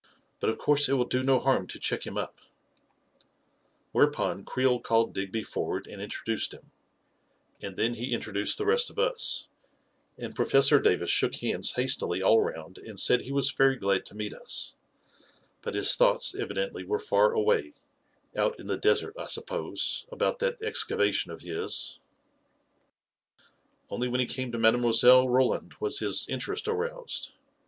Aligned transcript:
"But 0.39 0.49
of 0.49 0.57
course 0.57 0.89
it 0.89 0.93
will 0.93 1.05
do 1.05 1.21
no 1.21 1.39
harm 1.39 1.67
to 1.67 1.77
check 1.77 2.07
him 2.07 2.17
up/ 2.17 2.35
9 2.43 2.47
Whereupon 3.91 4.45
Creel 4.45 4.79
called 4.79 5.13
Digby 5.13 5.43
forward 5.43 5.85
and 5.85 6.01
intro 6.01 6.23
duced 6.25 6.55
him; 6.55 6.71
and 7.61 7.75
then 7.75 7.93
he 7.93 8.11
introduced 8.15 8.57
the 8.57 8.65
rest 8.65 8.89
of 8.89 8.97
us, 8.97 9.47
and 10.17 10.35
Professor 10.35 10.79
Davis 10.79 11.11
shook 11.11 11.35
hands 11.35 11.73
hastily 11.73 12.19
all 12.19 12.39
around 12.39 12.79
and 12.79 12.99
said 12.99 13.21
he 13.21 13.31
was 13.31 13.51
very 13.51 13.75
glad 13.75 14.03
to 14.07 14.15
meet 14.15 14.33
us; 14.33 14.73
but 15.61 15.75
his 15.75 15.95
thoughts 15.95 16.33
evidently 16.33 16.83
were 16.83 16.97
far 16.97 17.33
away— 17.33 17.73
out 18.35 18.59
in 18.59 18.65
the 18.65 18.77
desert, 18.79 19.13
I 19.19 19.27
suppose, 19.27 20.07
about 20.11 20.39
that 20.39 20.63
excavation 20.63 21.31
of 21.31 21.41
his... 21.41 21.99
Only 23.91 24.07
when 24.07 24.19
he 24.19 24.25
came 24.25 24.51
to 24.51 24.57
Mile. 24.57 25.29
Roland 25.29 25.75
was 25.79 25.99
his 25.99 26.25
in 26.27 26.39
terest 26.39 26.67
aroused. 26.67 27.33